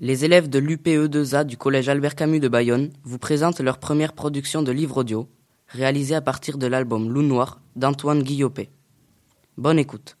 [0.00, 4.62] Les élèves de l'UPE2A du collège Albert Camus de Bayonne vous présentent leur première production
[4.62, 5.26] de livre audio,
[5.68, 8.68] réalisée à partir de l'album Loup Noir d'Antoine Guillopé.
[9.56, 10.18] Bonne écoute.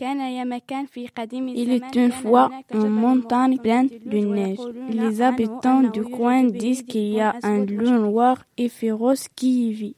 [0.00, 4.58] Il est une fois une montagne pleine de neige.
[4.88, 9.72] Les habitants du coin disent qu'il y a un loup noir et féroce qui y
[9.72, 9.96] vit.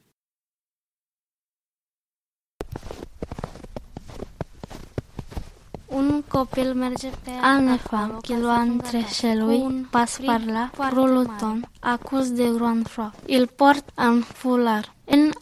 [5.98, 12.50] Une femme qui doit entrer chez lui passe par là pour l'automne à cause du
[12.52, 13.12] grand froid.
[13.28, 14.82] Il porte un foulard,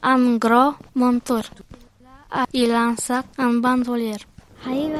[0.02, 1.40] un gros manteau.
[2.52, 4.18] Il un sac, en bandolière.
[4.66, 4.92] Il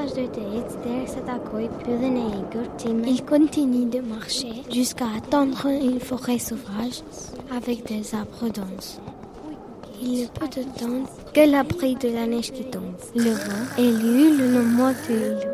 [3.25, 7.02] continue de marcher jusqu'à atteindre une forêt sauvage
[7.56, 9.00] avec des arbres denses.
[10.02, 12.97] Il ne peut attendre que l'abri de la neige qui tombe.
[13.14, 15.53] Le vent et lui le de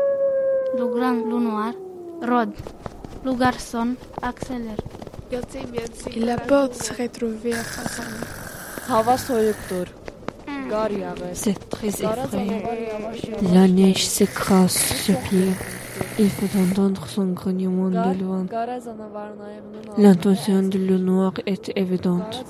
[0.77, 1.73] Le grand loup noir
[2.21, 2.53] rôde.
[3.25, 4.77] Le garçon accélère.
[6.15, 7.63] Il a peur de se retrouver à.
[10.69, 11.15] Gar yağar.
[11.33, 12.61] C'est très effrayant.
[13.53, 15.53] La neige s'écrase sur ses pieds.
[16.17, 18.45] Il faut entendre son grognement de loin.
[19.97, 22.45] L'intention de le noir est évidente.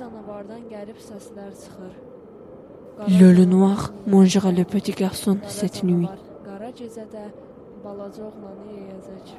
[3.07, 6.07] Le loup noir mangera le petit garçon cette nuit.
[7.81, 9.33] Yeyəcək.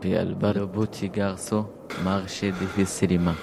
[0.00, 1.66] Puis le petit garçon
[2.02, 3.34] marchait difficilement.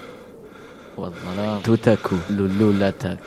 [1.63, 3.19] Tout à coup, le loup l'attaque.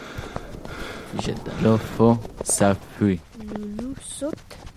[1.21, 3.21] Jette l'enfant, s'appuie.
[3.39, 4.35] Le loup saute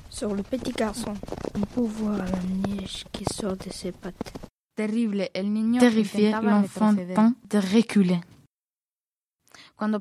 [0.09, 1.13] sur le petit garçon.
[1.55, 4.33] On peut voir la neige qui sort de ses pattes.
[4.75, 8.21] Terrible, el niño Terrifié, l'enfant tente de reculer.
[9.79, 9.91] Quand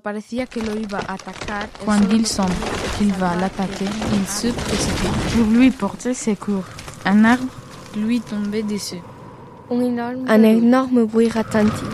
[2.10, 2.54] il lo semble
[2.96, 6.64] qu'il va l'attaquer, il se précipite pour lui porter secours.
[7.04, 7.52] Un arbre
[7.94, 9.02] lui tombait dessus.
[9.70, 11.84] Un énorme bruit retentit.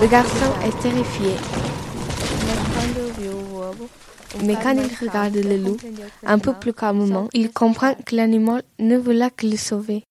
[0.00, 1.30] Le garçon est terrifié.
[4.44, 5.76] Mais quand il regarde le loup,
[6.24, 10.02] un peu plus calmement, il comprend que l'animal ne voulait que le sauver.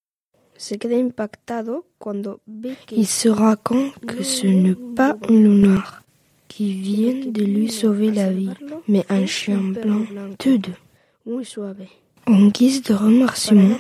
[2.92, 6.05] Il se rend compte que ce n'est pas un loup noir
[6.56, 8.50] qui vient de lui sauver la vie,
[8.88, 10.06] mais un chien blanc
[10.40, 10.68] tude.
[12.28, 13.78] En guise de remerciement,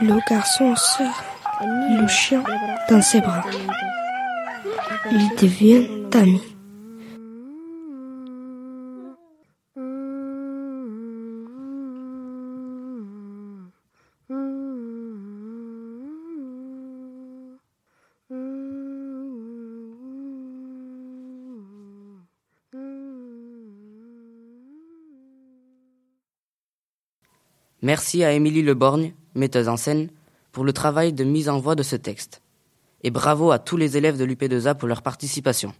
[0.00, 1.24] le garçon serre
[2.00, 2.42] le chien
[2.88, 3.44] dans ses bras.
[5.12, 6.53] Ils deviennent amis.
[27.84, 30.08] Merci à Émilie Leborgne, metteuse en scène,
[30.52, 32.40] pour le travail de mise en voix de ce texte.
[33.02, 35.74] Et bravo à tous les élèves de l'UP2A pour leur participation.